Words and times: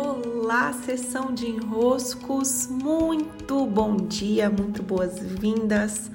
Olá, 0.00 0.72
sessão 0.72 1.34
de 1.34 1.48
enroscos, 1.48 2.68
muito 2.68 3.66
bom 3.66 3.96
dia, 3.96 4.48
muito 4.48 4.80
boas-vindas 4.80 6.08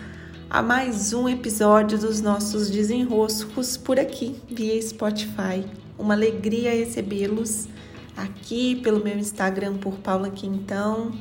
a 0.50 0.62
mais 0.62 1.12
um 1.12 1.28
episódio 1.28 2.00
dos 2.00 2.22
nossos 2.22 2.70
desenroscos 2.70 3.76
por 3.76 4.00
aqui 4.00 4.38
via 4.48 4.82
Spotify. 4.82 5.66
Uma 6.00 6.14
alegria 6.14 6.72
recebê-los 6.72 7.68
aqui 8.16 8.78
pelo 8.78 9.04
meu 9.04 9.18
Instagram 9.18 9.76
por 9.76 9.96
Paula 9.96 10.30
Quintão, 10.30 11.12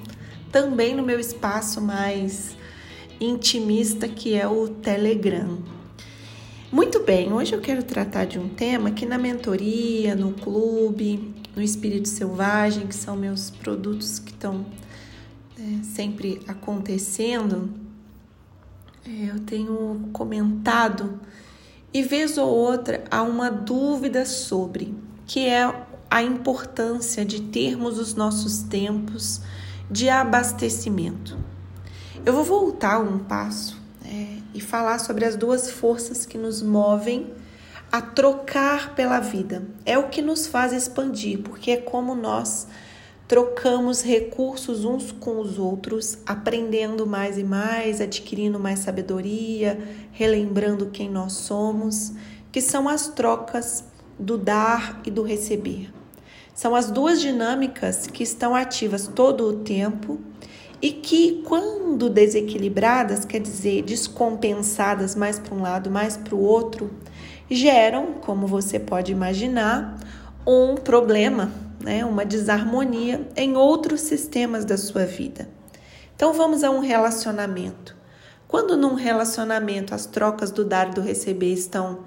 também 0.53 0.95
no 0.95 1.03
meu 1.03 1.19
espaço 1.19 1.81
mais 1.81 2.57
intimista 3.21 4.07
que 4.07 4.37
é 4.37 4.47
o 4.47 4.69
Telegram. 4.69 5.59
Muito 6.71 7.01
bem, 7.01 7.33
hoje 7.33 7.55
eu 7.55 7.61
quero 7.61 7.83
tratar 7.83 8.25
de 8.25 8.39
um 8.39 8.49
tema 8.49 8.93
que 8.93 9.05
na 9.05 9.19
mentoria, 9.19 10.15
no 10.15 10.33
clube, 10.33 11.42
no 11.55 11.63
Espírito 11.63 12.09
Selvagem, 12.09 12.87
que 12.87 12.95
são 12.95 13.17
meus 13.17 13.51
produtos 13.51 14.19
que 14.19 14.31
estão 14.31 14.65
é, 15.59 15.83
sempre 15.85 16.41
acontecendo, 16.49 17.71
é, 19.07 19.31
eu 19.31 19.41
tenho 19.41 20.09
comentado 20.13 21.21
e 21.93 22.03
vez 22.03 22.39
ou 22.39 22.49
outra 22.49 23.05
há 23.11 23.23
uma 23.23 23.51
dúvida 23.51 24.25
sobre, 24.25 24.95
que 25.27 25.47
é 25.47 25.87
a 26.11 26.23
importância 26.23 27.25
de 27.25 27.43
termos 27.43 27.99
os 27.99 28.15
nossos 28.15 28.63
tempos 28.63 29.41
de 29.91 30.09
abastecimento. 30.09 31.37
Eu 32.25 32.33
vou 32.33 32.45
voltar 32.45 32.99
um 33.01 33.19
passo 33.19 33.81
é, 34.05 34.39
e 34.55 34.61
falar 34.61 34.99
sobre 35.01 35.25
as 35.25 35.37
duas 35.37 35.71
forças 35.71 36.25
que 36.25 36.39
nos 36.39 36.63
movem 36.63 37.31
a 37.93 38.01
trocar 38.01 38.95
pela 38.95 39.21
vida. 39.21 39.63
É 39.85 39.99
o 39.99 40.09
que 40.09 40.23
nos 40.23 40.47
faz 40.47 40.73
expandir, 40.73 41.43
porque 41.43 41.73
é 41.73 41.77
como 41.77 42.15
nós 42.15 42.67
trocamos 43.29 44.03
recursos 44.03 44.85
uns 44.85 45.13
com 45.13 45.39
os 45.39 45.59
outros, 45.59 46.19
aprendendo 46.27 47.07
mais 47.07 47.37
e 47.37 47.45
mais, 47.45 48.01
adquirindo 48.01 48.59
mais 48.59 48.79
sabedoria, 48.81 49.79
relembrando 50.11 50.87
quem 50.87 51.11
nós 51.11 51.35
somos, 51.35 52.13
que 52.51 52.63
são 52.63 52.89
as 52.89 53.09
trocas 53.09 53.85
do 54.19 54.39
dar 54.39 55.01
e 55.05 55.11
do 55.11 55.23
receber. 55.23 55.91
São 56.55 56.75
as 56.75 56.91
duas 56.91 57.21
dinâmicas 57.21 58.07
que 58.07 58.23
estão 58.23 58.55
ativas 58.55 59.07
todo 59.07 59.47
o 59.49 59.53
tempo 59.61 60.19
e 60.81 60.93
que, 60.93 61.43
quando 61.47 62.11
desequilibradas, 62.11 63.25
quer 63.25 63.41
dizer, 63.41 63.83
descompensadas 63.83 65.15
mais 65.15 65.39
para 65.39 65.55
um 65.55 65.63
lado, 65.63 65.91
mais 65.91 66.17
para 66.17 66.35
o 66.35 66.41
outro, 66.41 66.91
geram, 67.55 68.15
como 68.15 68.47
você 68.47 68.79
pode 68.79 69.13
imaginar, 69.13 69.99
um 70.47 70.75
problema, 70.75 71.51
né, 71.81 72.05
uma 72.05 72.25
desarmonia 72.25 73.27
em 73.37 73.57
outros 73.57 74.01
sistemas 74.01 74.65
da 74.65 74.77
sua 74.77 75.05
vida. 75.05 75.49
Então 76.15 76.33
vamos 76.33 76.63
a 76.63 76.71
um 76.71 76.81
relacionamento. 76.81 77.97
Quando 78.47 78.77
num 78.77 78.95
relacionamento 78.95 79.95
as 79.95 80.07
trocas 80.07 80.51
do 80.51 80.65
dar 80.65 80.89
e 80.89 80.95
do 80.95 81.01
receber 81.01 81.53
estão 81.53 82.01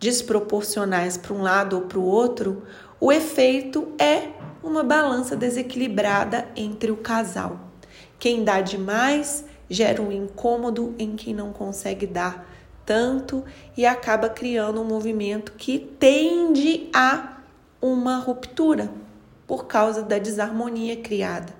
desproporcionais 0.00 1.16
para 1.16 1.34
um 1.34 1.42
lado 1.42 1.76
ou 1.76 1.82
para 1.82 1.98
o 1.98 2.04
outro, 2.04 2.62
o 2.98 3.12
efeito 3.12 3.92
é 3.98 4.30
uma 4.62 4.82
balança 4.82 5.36
desequilibrada 5.36 6.48
entre 6.56 6.90
o 6.90 6.96
casal. 6.96 7.60
Quem 8.18 8.42
dá 8.42 8.60
demais 8.60 9.44
gera 9.68 10.00
um 10.00 10.10
incômodo 10.10 10.94
em 10.98 11.14
quem 11.14 11.34
não 11.34 11.52
consegue 11.52 12.06
dar 12.06 12.48
tanto 12.84 13.44
e 13.76 13.86
acaba 13.86 14.28
criando 14.28 14.80
um 14.80 14.84
movimento 14.84 15.52
que 15.52 15.78
tende 15.78 16.88
a 16.92 17.38
uma 17.80 18.18
ruptura 18.18 18.90
por 19.46 19.66
causa 19.66 20.02
da 20.02 20.18
desarmonia 20.18 20.96
criada. 20.96 21.52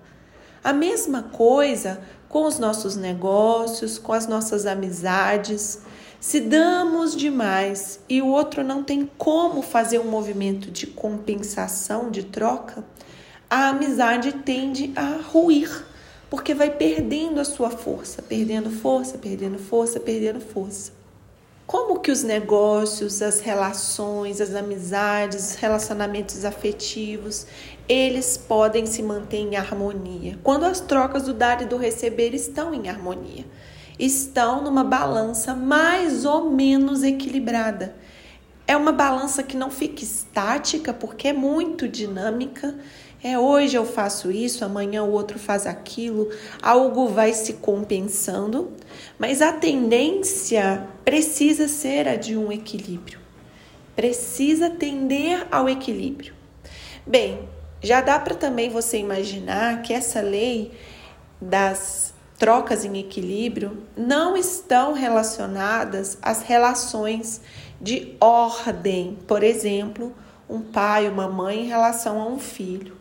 A 0.63 0.73
mesma 0.73 1.25
coisa 1.25 2.01
com 2.33 2.47
os 2.47 2.59
nossos 2.59 2.97
negócios, 2.97 3.99
com 3.99 4.15
as 4.15 4.27
nossas 4.27 4.65
amizades. 4.65 5.81
Se 6.19 6.41
damos 6.41 7.15
demais 7.15 8.01
e 8.09 8.23
o 8.23 8.29
outro 8.29 8.65
não 8.65 8.83
tem 8.83 9.11
como 9.19 9.61
fazer 9.61 9.99
um 9.99 10.09
movimento 10.09 10.71
de 10.71 10.87
compensação, 10.87 12.11
de 12.11 12.23
troca, 12.23 12.83
a 13.51 13.69
amizade 13.69 14.33
tende 14.33 14.93
a 14.97 15.21
ruir 15.21 15.85
porque 16.31 16.55
vai 16.55 16.71
perdendo 16.71 17.39
a 17.39 17.45
sua 17.45 17.69
força, 17.69 18.23
perdendo 18.23 18.71
força, 18.71 19.19
perdendo 19.19 19.59
força, 19.59 20.01
perdendo 20.01 20.41
força. 20.41 21.02
Como 21.67 22.01
que 22.01 22.11
os 22.11 22.23
negócios, 22.23 23.23
as 23.23 23.41
relações, 23.41 24.41
as 24.41 24.55
amizades, 24.55 25.51
os 25.51 25.55
relacionamentos 25.55 26.45
afetivos, 26.45 27.47
eles 27.89 28.37
podem 28.37 28.85
se 28.85 29.03
manter 29.03 29.39
em 29.39 29.57
harmonia? 29.57 30.39
Quando 30.43 30.65
as 30.65 30.81
trocas 30.81 31.25
do 31.25 31.33
dar 31.33 31.63
e 31.63 31.67
do 31.67 31.77
receber 31.77 32.35
estão 32.35 32.75
em 32.75 32.89
harmonia, 32.89 33.45
estão 33.99 34.63
numa 34.63 34.83
balança 34.83 35.55
mais 35.55 36.25
ou 36.25 36.51
menos 36.51 37.03
equilibrada. 37.03 37.95
É 38.67 38.77
uma 38.77 38.93
balança 38.93 39.43
que 39.43 39.57
não 39.57 39.71
fica 39.71 40.05
estática, 40.05 40.93
porque 40.95 41.29
é 41.29 41.33
muito 41.33 41.89
dinâmica 41.89 42.75
é 43.25 43.39
hoje 43.39 43.77
eu 43.77 43.87
faço 43.87 44.33
isso, 44.33 44.65
amanhã 44.65 45.05
o 45.05 45.13
outro 45.13 45.39
faz 45.39 45.65
aquilo, 45.65 46.29
algo 46.61 47.07
vai 47.07 47.33
se 47.33 47.53
compensando, 47.55 48.73
mas 49.17 49.41
a 49.41 49.53
tendência 49.53 50.89
precisa 51.05 51.69
ser 51.69 52.09
a 52.09 52.17
de 52.17 52.37
um 52.37 52.51
equilíbrio. 52.51 53.21
Precisa 53.95 54.69
tender 54.71 55.47
ao 55.53 55.69
equilíbrio. 55.69 56.35
Bem, 57.07 57.49
já 57.81 58.01
dá 58.01 58.19
para 58.19 58.35
também 58.35 58.69
você 58.69 58.99
imaginar 58.99 59.83
que 59.83 59.93
essa 59.93 60.21
lei 60.21 60.73
das 61.41 62.12
trocas 62.43 62.85
em 62.85 62.99
equilíbrio 62.99 63.85
não 63.97 64.37
estão 64.37 64.95
relacionadas 64.95 66.19
às 66.21 66.43
relações 66.43 67.41
de 67.81 68.17
ordem, 68.21 69.17
por 69.29 69.45
exemplo, 69.45 70.13
um 70.51 70.61
pai, 70.61 71.09
uma 71.09 71.29
mãe 71.29 71.61
em 71.61 71.69
relação 71.69 72.21
a 72.21 72.27
um 72.27 72.41
filho 72.41 73.01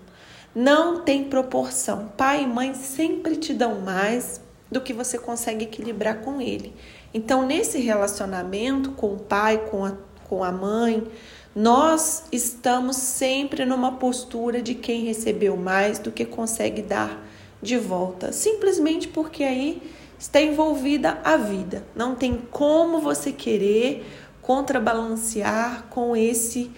não 0.53 1.01
tem 1.01 1.23
proporção. 1.23 2.11
Pai 2.17 2.43
e 2.43 2.47
mãe 2.47 2.73
sempre 2.73 3.35
te 3.35 3.53
dão 3.53 3.79
mais 3.79 4.41
do 4.69 4.81
que 4.81 4.93
você 4.93 5.17
consegue 5.17 5.65
equilibrar 5.65 6.19
com 6.21 6.41
ele. 6.41 6.73
Então, 7.13 7.45
nesse 7.45 7.79
relacionamento 7.79 8.91
com 8.91 9.13
o 9.13 9.19
pai, 9.19 9.57
com 9.69 9.85
a, 9.85 9.93
com 10.27 10.43
a 10.43 10.51
mãe, 10.51 11.07
nós 11.55 12.23
estamos 12.31 12.97
sempre 12.97 13.65
numa 13.65 13.93
postura 13.93 14.61
de 14.61 14.75
quem 14.75 15.03
recebeu 15.03 15.57
mais 15.57 15.99
do 15.99 16.11
que 16.11 16.25
consegue 16.25 16.81
dar 16.81 17.17
de 17.61 17.77
volta, 17.77 18.31
simplesmente 18.31 19.07
porque 19.07 19.43
aí 19.43 19.81
está 20.17 20.41
envolvida 20.41 21.19
a 21.23 21.37
vida. 21.37 21.85
Não 21.95 22.15
tem 22.15 22.37
como 22.49 22.99
você 22.99 23.31
querer 23.31 24.05
contrabalancear 24.41 25.85
com 25.89 26.15
esse 26.15 26.71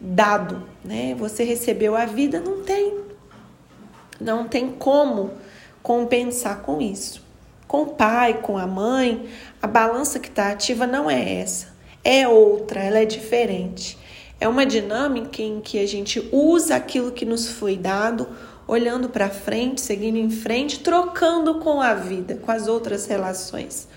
dado, 0.00 0.62
né? 0.84 1.14
Você 1.18 1.44
recebeu 1.44 1.96
a 1.96 2.04
vida, 2.04 2.40
não 2.40 2.62
tem 2.62 3.06
não 4.20 4.48
tem 4.48 4.70
como 4.70 5.32
compensar 5.82 6.62
com 6.62 6.80
isso. 6.80 7.22
Com 7.68 7.82
o 7.82 7.86
pai, 7.86 8.40
com 8.40 8.56
a 8.56 8.66
mãe, 8.66 9.28
a 9.60 9.66
balança 9.66 10.18
que 10.18 10.28
está 10.28 10.50
ativa 10.50 10.86
não 10.86 11.10
é 11.10 11.40
essa, 11.40 11.74
é 12.02 12.26
outra, 12.26 12.80
ela 12.80 12.98
é 12.98 13.04
diferente. 13.04 13.98
É 14.38 14.46
uma 14.46 14.64
dinâmica 14.64 15.42
em 15.42 15.60
que 15.60 15.78
a 15.78 15.86
gente 15.86 16.28
usa 16.30 16.76
aquilo 16.76 17.12
que 17.12 17.24
nos 17.24 17.48
foi 17.48 17.76
dado, 17.76 18.28
olhando 18.66 19.08
para 19.08 19.28
frente, 19.28 19.80
seguindo 19.80 20.16
em 20.16 20.30
frente, 20.30 20.80
trocando 20.80 21.56
com 21.56 21.80
a 21.80 21.94
vida, 21.94 22.36
com 22.36 22.50
as 22.50 22.66
outras 22.66 23.06
relações, 23.06 23.88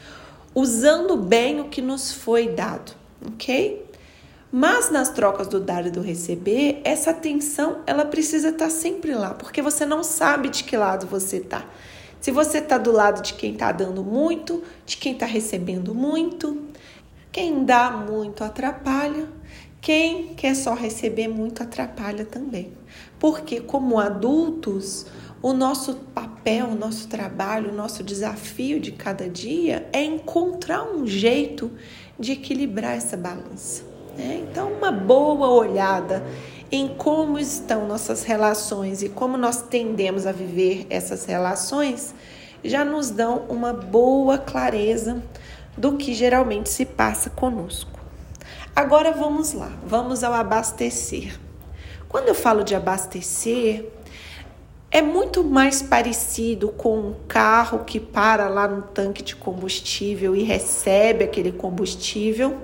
usando 0.54 1.18
bem 1.18 1.60
o 1.60 1.70
que 1.70 1.82
nos 1.82 2.12
foi 2.12 2.50
dado, 2.50 2.92
ok? 3.26 3.86
Mas 4.52 4.90
nas 4.90 5.10
trocas 5.10 5.48
do 5.48 5.60
dar 5.60 5.86
e 5.86 5.92
do 5.92 6.02
receber, 6.02 6.82
essa 6.84 7.12
atenção 7.12 7.80
ela 7.86 8.06
precisa 8.06 8.50
estar 8.50 8.66
tá 8.66 8.72
sempre 8.72 9.14
lá, 9.14 9.34
porque 9.34 9.62
você 9.62 9.86
não 9.86 10.04
sabe 10.04 10.50
de 10.50 10.64
que 10.64 10.76
lado 10.76 11.06
você 11.06 11.38
está. 11.38 11.66
Se 12.20 12.32
você 12.32 12.58
está 12.58 12.78
do 12.78 12.92
lado 12.92 13.22
de 13.22 13.34
quem 13.36 13.54
está 13.54 13.72
dando 13.72 14.04
muito, 14.04 14.64
de 14.86 14.98
quem 14.98 15.14
está 15.14 15.26
recebendo 15.26 15.96
muito, 15.96 16.66
quem 17.32 17.64
dá 17.64 17.92
muito 17.92 18.44
atrapalha, 18.44 19.28
quem 19.82 20.34
quer 20.36 20.56
só 20.56 20.74
receber 20.74 21.28
muito 21.28 21.64
atrapalha 21.64 22.26
também. 22.26 22.74
Porque, 23.18 23.62
como 23.62 24.00
adultos, 24.00 25.06
o 25.42 25.54
nosso 25.54 25.96
papel, 26.14 26.68
o 26.68 26.76
nosso 26.76 27.08
trabalho, 27.08 27.72
o 27.72 27.76
nosso 27.76 28.04
desafio 28.04 28.80
de 28.80 28.92
cada 28.92 29.30
dia 29.30 29.88
é 29.94 30.04
encontrar 30.04 30.84
um 30.84 31.08
jeito 31.08 31.72
de 32.20 32.34
equilibrar 32.34 32.96
essa 32.96 33.16
balança. 33.16 33.84
Né? 34.18 34.46
Então, 34.50 34.72
uma 34.74 34.92
boa 34.92 35.50
olhada 35.50 36.26
em 36.72 36.88
como 36.88 37.40
estão 37.40 37.88
nossas 37.88 38.24
relações 38.24 39.02
e 39.02 39.10
como 39.10 39.38
nós 39.38 39.62
tendemos 39.62 40.28
a 40.28 40.32
viver 40.32 40.86
essas 40.90 41.26
relações 41.26 42.14
já 42.64 42.84
nos 42.84 43.10
dão 43.10 43.46
uma 43.50 43.74
boa 43.74 44.38
clareza 44.38 45.24
do 45.78 45.96
que 45.96 46.14
geralmente 46.14 46.70
se 46.70 46.86
passa 46.86 47.30
conosco. 47.30 47.99
Agora 48.76 49.12
vamos 49.12 49.54
lá, 49.54 49.72
vamos 49.86 50.24
ao 50.24 50.34
abastecer. 50.34 51.38
Quando 52.08 52.30
eu 52.30 52.36
falo 52.36 52.64
de 52.64 52.74
abastecer, 52.76 53.86
é 54.92 55.02
muito 55.02 55.44
mais 55.44 55.82
parecido 55.82 56.70
com 56.70 56.98
um 56.98 57.16
carro 57.28 57.84
que 57.86 58.00
para 58.00 58.48
lá 58.50 58.68
no 58.68 58.82
tanque 58.82 59.22
de 59.22 59.36
combustível 59.36 60.36
e 60.36 60.44
recebe 60.44 61.24
aquele 61.24 61.52
combustível 61.52 62.58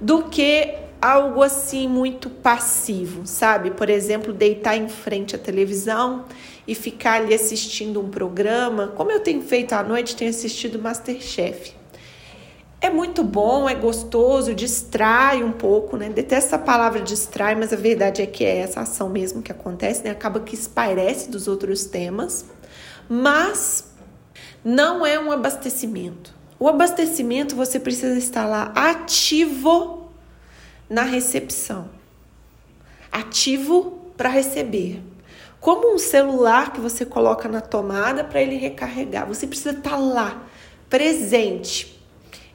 do 0.00 0.24
que 0.24 0.74
algo 1.00 1.42
assim 1.42 1.88
muito 1.88 2.28
passivo, 2.28 3.26
sabe? 3.26 3.70
Por 3.70 3.88
exemplo, 3.88 4.32
deitar 4.32 4.76
em 4.76 4.88
frente 4.88 5.36
à 5.36 5.38
televisão 5.38 6.24
e 6.66 6.74
ficar 6.74 7.20
ali 7.20 7.34
assistindo 7.34 8.00
um 8.00 8.10
programa, 8.10 8.88
como 8.88 9.10
eu 9.10 9.20
tenho 9.20 9.42
feito 9.42 9.72
à 9.72 9.82
noite, 9.82 10.16
tenho 10.16 10.30
assistido 10.30 10.78
Masterchef. 10.78 11.83
É 12.84 12.90
muito 12.90 13.24
bom, 13.24 13.66
é 13.66 13.74
gostoso, 13.74 14.54
distrai 14.54 15.42
um 15.42 15.52
pouco, 15.52 15.96
né? 15.96 16.10
Detesto 16.10 16.54
a 16.54 16.58
palavra 16.58 17.00
distrai, 17.00 17.54
mas 17.54 17.72
a 17.72 17.76
verdade 17.76 18.20
é 18.20 18.26
que 18.26 18.44
é 18.44 18.58
essa 18.58 18.82
ação 18.82 19.08
mesmo 19.08 19.40
que 19.40 19.50
acontece, 19.50 20.04
né? 20.04 20.10
Acaba 20.10 20.38
que 20.40 20.54
espairece 20.54 21.30
dos 21.30 21.48
outros 21.48 21.86
temas, 21.86 22.44
mas 23.08 23.90
não 24.62 25.06
é 25.06 25.18
um 25.18 25.32
abastecimento. 25.32 26.34
O 26.58 26.68
abastecimento 26.68 27.56
você 27.56 27.80
precisa 27.80 28.18
estar 28.18 28.44
lá 28.44 28.70
ativo 28.76 30.10
na 30.86 31.04
recepção, 31.04 31.88
ativo 33.10 34.12
para 34.14 34.28
receber. 34.28 35.02
Como 35.58 35.94
um 35.94 35.98
celular 35.98 36.70
que 36.70 36.82
você 36.82 37.06
coloca 37.06 37.48
na 37.48 37.62
tomada 37.62 38.22
para 38.22 38.42
ele 38.42 38.56
recarregar, 38.56 39.26
você 39.26 39.46
precisa 39.46 39.70
estar 39.70 39.96
lá, 39.96 40.46
presente 40.90 41.93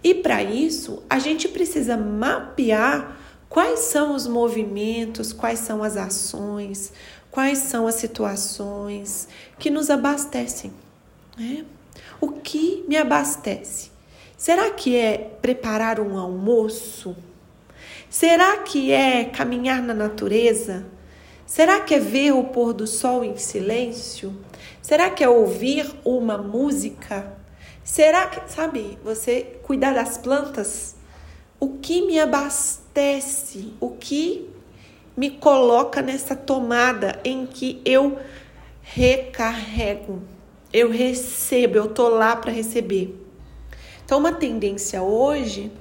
e 0.04 0.14
para 0.14 0.42
isso, 0.42 1.04
a 1.10 1.20
gente 1.20 1.48
precisa 1.48 1.98
mapear 1.98 3.18
quais 3.50 3.80
são 3.80 4.16
os 4.16 4.28
movimentos, 4.28 5.34
quais 5.34 5.60
são 5.60 5.84
as 5.84 5.98
ações, 5.98 6.94
quais 7.30 7.58
são 7.60 7.88
as 7.88 7.96
situações 7.96 9.28
que 9.58 9.70
nos 9.70 9.90
abastecem. 9.90 10.72
Né? 11.38 11.66
O 12.22 12.30
que 12.32 12.86
me 12.88 12.96
abastece? 12.96 13.92
Será 14.38 14.72
que 14.72 14.96
é 14.96 15.18
preparar 15.42 16.00
um 16.00 16.18
almoço? 16.18 17.16
Será 18.10 18.58
que 18.58 18.92
é 18.92 19.26
caminhar 19.26 19.82
na 19.82 19.94
natureza? 19.94 20.86
Será 21.46 21.82
que 21.82 21.96
é 21.96 22.00
ver 22.00 22.32
o 22.32 22.46
pôr 22.46 22.74
do 22.74 22.88
sol 22.88 23.24
em 23.24 23.36
silêncio? 23.38 24.34
Será 24.82 25.10
que 25.10 25.24
é 25.24 25.30
ouvir 25.30 25.92
uma 26.06 26.38
música? 26.38 27.39
Será 27.90 28.28
que, 28.28 28.40
sabe, 28.52 29.00
você 29.04 29.60
cuidar 29.64 29.96
das 29.96 30.16
plantas? 30.16 30.96
O 31.60 31.80
que 31.80 32.06
me 32.06 32.20
abastece? 32.20 33.74
O 33.80 33.90
que 33.90 34.48
me 35.18 35.32
coloca 35.32 36.00
nessa 36.00 36.36
tomada 36.36 37.20
em 37.26 37.48
que 37.48 37.82
eu 37.84 38.20
recarrego, 38.84 40.22
eu 40.72 40.92
recebo, 40.92 41.78
eu 41.78 41.88
tô 41.88 42.10
lá 42.10 42.36
para 42.36 42.52
receber. 42.52 43.20
Então, 44.06 44.20
uma 44.20 44.34
tendência 44.34 45.02
hoje 45.02 45.72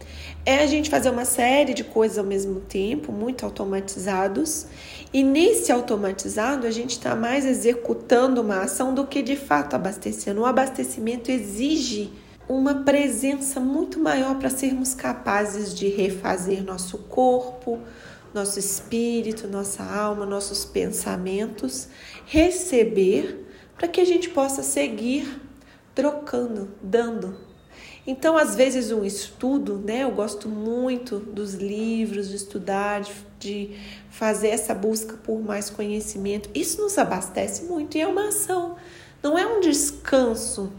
é 0.48 0.62
a 0.62 0.66
gente 0.66 0.88
fazer 0.88 1.10
uma 1.10 1.26
série 1.26 1.74
de 1.74 1.84
coisas 1.84 2.16
ao 2.16 2.24
mesmo 2.24 2.60
tempo, 2.60 3.12
muito 3.12 3.44
automatizados, 3.44 4.64
e 5.12 5.22
nesse 5.22 5.70
automatizado 5.70 6.66
a 6.66 6.70
gente 6.70 6.92
está 6.92 7.14
mais 7.14 7.44
executando 7.44 8.40
uma 8.40 8.62
ação 8.62 8.94
do 8.94 9.06
que 9.06 9.20
de 9.20 9.36
fato 9.36 9.76
abastecendo. 9.76 10.40
O 10.40 10.46
abastecimento 10.46 11.30
exige 11.30 12.10
uma 12.48 12.76
presença 12.76 13.60
muito 13.60 14.00
maior 14.00 14.38
para 14.38 14.48
sermos 14.48 14.94
capazes 14.94 15.74
de 15.74 15.88
refazer 15.88 16.64
nosso 16.64 16.96
corpo, 16.96 17.80
nosso 18.32 18.58
espírito, 18.58 19.46
nossa 19.46 19.82
alma, 19.82 20.24
nossos 20.24 20.64
pensamentos, 20.64 21.88
receber 22.24 23.46
para 23.76 23.86
que 23.86 24.00
a 24.00 24.06
gente 24.06 24.30
possa 24.30 24.62
seguir 24.62 25.42
trocando, 25.94 26.70
dando, 26.82 27.36
então, 28.10 28.38
às 28.38 28.54
vezes, 28.54 28.90
um 28.90 29.04
estudo, 29.04 29.76
né? 29.84 30.02
Eu 30.02 30.10
gosto 30.12 30.48
muito 30.48 31.18
dos 31.18 31.52
livros, 31.52 32.30
de 32.30 32.36
estudar, 32.36 33.02
de, 33.02 33.12
de 33.38 33.76
fazer 34.08 34.48
essa 34.48 34.74
busca 34.74 35.14
por 35.18 35.38
mais 35.38 35.68
conhecimento. 35.68 36.48
Isso 36.54 36.80
nos 36.80 36.96
abastece 36.96 37.64
muito 37.64 37.98
e 37.98 38.00
é 38.00 38.06
uma 38.06 38.28
ação, 38.28 38.76
não 39.22 39.38
é 39.38 39.46
um 39.46 39.60
descanso. 39.60 40.72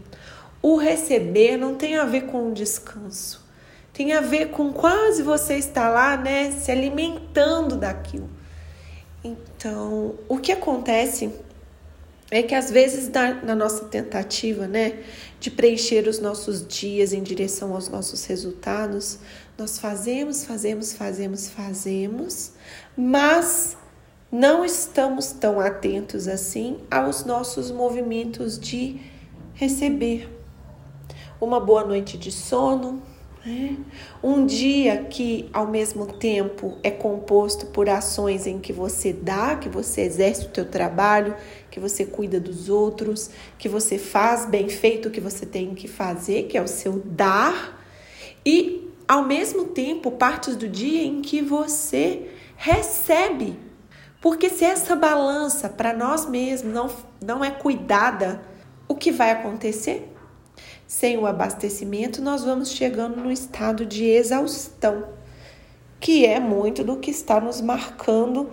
O 0.60 0.74
receber 0.74 1.56
não 1.56 1.76
tem 1.76 1.98
a 1.98 2.04
ver 2.04 2.22
com 2.22 2.50
o 2.50 2.52
descanso, 2.52 3.46
tem 3.92 4.12
a 4.12 4.20
ver 4.20 4.50
com 4.50 4.72
quase 4.72 5.22
você 5.22 5.54
estar 5.54 5.88
lá, 5.88 6.16
né? 6.16 6.50
Se 6.50 6.72
alimentando 6.72 7.76
daquilo. 7.76 8.28
Então, 9.22 10.16
o 10.28 10.36
que 10.36 10.50
acontece 10.50 11.32
é 12.30 12.42
que 12.42 12.54
às 12.54 12.70
vezes 12.70 13.08
na, 13.08 13.34
na, 13.34 13.54
nossa 13.54 13.84
tentativa, 13.86 14.66
né, 14.66 14.98
de 15.40 15.50
preencher 15.50 16.06
os 16.06 16.20
nossos 16.20 16.66
dias 16.66 17.14
em 17.14 17.22
direção 17.22 17.74
aos 17.74 17.88
nossos 17.88 18.26
resultados, 18.26 19.18
nós 19.56 19.78
fazemos, 19.78 20.44
fazemos, 20.44 20.92
fazemos, 20.92 21.48
fazemos, 21.48 22.52
mas 22.94 23.76
não 24.30 24.64
estamos 24.64 25.32
tão 25.32 25.58
atentos 25.58 26.28
assim 26.28 26.78
aos 26.90 27.24
nossos 27.24 27.70
movimentos 27.70 28.58
de 28.58 29.00
receber. 29.54 30.28
Uma 31.40 31.58
boa 31.58 31.84
noite 31.84 32.18
de 32.18 32.30
sono, 32.30 33.02
né? 33.44 33.76
Um 34.22 34.44
dia 34.44 35.04
que, 35.04 35.48
ao 35.52 35.66
mesmo 35.66 36.06
tempo, 36.06 36.76
é 36.82 36.90
composto 36.90 37.66
por 37.66 37.88
ações 37.88 38.46
em 38.46 38.58
que 38.58 38.72
você 38.72 39.12
dá, 39.12 39.56
que 39.56 39.68
você 39.68 40.02
exerce 40.02 40.46
o 40.46 40.50
teu 40.50 40.64
trabalho, 40.64 41.34
que 41.70 41.80
você 41.80 42.04
cuida 42.04 42.38
dos 42.38 42.68
outros, 42.68 43.30
que 43.58 43.68
você 43.68 43.98
faz 43.98 44.46
bem 44.46 44.68
feito 44.68 45.08
o 45.08 45.10
que 45.10 45.20
você 45.20 45.46
tem 45.46 45.74
que 45.74 45.88
fazer, 45.88 46.44
que 46.44 46.58
é 46.58 46.62
o 46.62 46.68
seu 46.68 47.00
dar, 47.04 47.82
e, 48.44 48.88
ao 49.08 49.24
mesmo 49.24 49.66
tempo, 49.66 50.10
partes 50.10 50.56
do 50.56 50.68
dia 50.68 51.02
em 51.02 51.22
que 51.22 51.40
você 51.40 52.30
recebe. 52.56 53.58
Porque 54.20 54.50
se 54.50 54.66
essa 54.66 54.94
balança 54.94 55.68
para 55.68 55.94
nós 55.94 56.28
mesmos 56.28 56.74
não, 56.74 56.90
não 57.24 57.44
é 57.44 57.50
cuidada, 57.50 58.42
o 58.86 58.94
que 58.94 59.10
vai 59.10 59.30
acontecer? 59.30 60.09
Sem 60.90 61.16
o 61.16 61.24
abastecimento, 61.24 62.20
nós 62.20 62.42
vamos 62.42 62.72
chegando 62.72 63.14
no 63.14 63.30
estado 63.30 63.86
de 63.86 64.06
exaustão, 64.06 65.10
que 66.00 66.26
é 66.26 66.40
muito 66.40 66.82
do 66.82 66.96
que 66.96 67.12
está 67.12 67.40
nos 67.40 67.60
marcando 67.60 68.50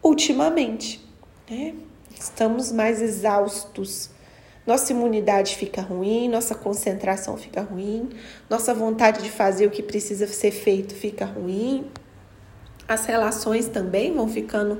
ultimamente. 0.00 1.04
Né? 1.50 1.74
Estamos 2.16 2.70
mais 2.70 3.02
exaustos. 3.02 4.10
Nossa 4.64 4.92
imunidade 4.92 5.56
fica 5.56 5.82
ruim, 5.82 6.28
nossa 6.28 6.54
concentração 6.54 7.36
fica 7.36 7.60
ruim, 7.60 8.10
nossa 8.48 8.72
vontade 8.72 9.20
de 9.20 9.28
fazer 9.28 9.66
o 9.66 9.70
que 9.70 9.82
precisa 9.82 10.28
ser 10.28 10.52
feito 10.52 10.94
fica 10.94 11.24
ruim. 11.24 11.90
As 12.86 13.04
relações 13.04 13.66
também 13.66 14.14
vão 14.14 14.28
ficando 14.28 14.78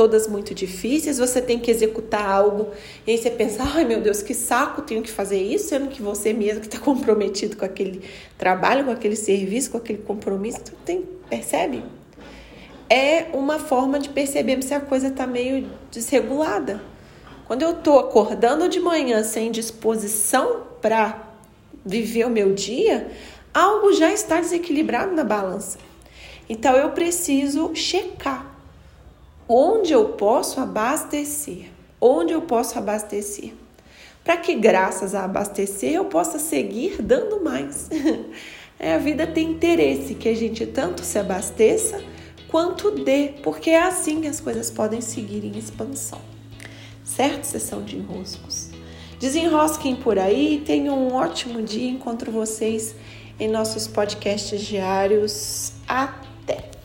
todas 0.00 0.26
muito 0.26 0.54
difíceis, 0.54 1.18
você 1.18 1.42
tem 1.42 1.58
que 1.58 1.70
executar 1.70 2.24
algo 2.24 2.70
e 3.06 3.10
aí 3.10 3.18
você 3.18 3.30
pensa, 3.30 3.62
ai 3.62 3.84
meu 3.84 4.00
Deus, 4.00 4.22
que 4.22 4.32
saco, 4.32 4.80
tenho 4.80 5.02
que 5.02 5.10
fazer 5.10 5.38
isso, 5.38 5.68
sendo 5.68 5.88
que 5.88 6.00
você 6.00 6.32
mesmo 6.32 6.62
que 6.62 6.68
está 6.68 6.78
comprometido 6.80 7.54
com 7.54 7.66
aquele 7.66 8.00
trabalho, 8.38 8.86
com 8.86 8.90
aquele 8.90 9.14
serviço, 9.14 9.72
com 9.72 9.76
aquele 9.76 9.98
compromisso, 9.98 10.58
tem, 10.86 11.04
percebe? 11.28 11.84
É 12.88 13.26
uma 13.34 13.58
forma 13.58 13.98
de 13.98 14.08
perceber 14.08 14.62
se 14.62 14.72
a 14.72 14.80
coisa 14.80 15.08
está 15.08 15.26
meio 15.26 15.68
desregulada. 15.92 16.80
Quando 17.46 17.60
eu 17.60 17.72
estou 17.72 17.98
acordando 17.98 18.70
de 18.70 18.80
manhã 18.80 19.22
sem 19.22 19.50
disposição 19.50 20.62
para 20.80 21.28
viver 21.84 22.24
o 22.24 22.30
meu 22.30 22.54
dia, 22.54 23.10
algo 23.52 23.92
já 23.92 24.10
está 24.10 24.40
desequilibrado 24.40 25.14
na 25.14 25.24
balança. 25.24 25.78
Então 26.48 26.74
eu 26.74 26.88
preciso 26.92 27.74
checar 27.74 28.49
onde 29.52 29.92
eu 29.92 30.10
posso 30.10 30.60
abastecer, 30.60 31.70
onde 32.00 32.32
eu 32.32 32.42
posso 32.42 32.78
abastecer, 32.78 33.52
para 34.22 34.36
que 34.36 34.54
graças 34.54 35.12
a 35.12 35.24
abastecer 35.24 35.90
eu 35.90 36.04
possa 36.04 36.38
seguir 36.38 37.02
dando 37.02 37.42
mais. 37.42 37.88
É, 38.82 38.94
a 38.94 38.98
vida 38.98 39.26
tem 39.26 39.50
interesse 39.50 40.14
que 40.14 40.26
a 40.26 40.34
gente 40.34 40.64
tanto 40.64 41.04
se 41.04 41.18
abasteça 41.18 42.02
quanto 42.48 42.90
dê, 42.90 43.34
porque 43.42 43.68
é 43.68 43.82
assim 43.82 44.22
que 44.22 44.26
as 44.26 44.40
coisas 44.40 44.70
podem 44.70 45.02
seguir 45.02 45.44
em 45.44 45.58
expansão. 45.58 46.18
Certo, 47.04 47.44
sessão 47.44 47.82
de 47.82 47.98
enroscos? 47.98 48.70
Desenrosquem 49.18 49.96
por 49.96 50.18
aí, 50.18 50.62
tenham 50.64 50.98
um 50.98 51.12
ótimo 51.14 51.60
dia. 51.60 51.90
Encontro 51.90 52.32
vocês 52.32 52.94
em 53.38 53.48
nossos 53.48 53.86
podcasts 53.86 54.62
diários. 54.62 55.74
Até! 55.86 56.79